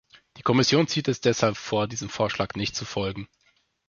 [0.37, 3.27] Die Kommission zieht es deshalb vor, diesem Vorschlag nicht zu folgen.